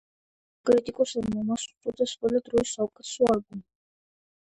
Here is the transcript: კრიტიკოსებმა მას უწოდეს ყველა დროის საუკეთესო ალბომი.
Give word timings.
კრიტიკოსებმა 0.69 1.45
მას 1.51 1.67
უწოდეს 1.73 2.17
ყველა 2.25 2.43
დროის 2.51 2.75
საუკეთესო 2.75 3.33
ალბომი. 3.37 3.67